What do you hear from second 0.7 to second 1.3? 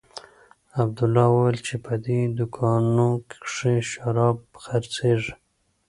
عبدالله